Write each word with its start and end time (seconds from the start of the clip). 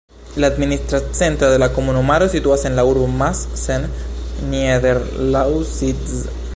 La 0.37 0.47
administra 0.47 0.99
centro 1.13 1.51
de 1.51 1.59
la 1.63 1.67
komunumaro 1.75 2.29
situas 2.35 2.65
en 2.71 2.79
la 2.81 2.87
urbo 2.93 3.05
Massen-Niederlausitz. 3.21 6.17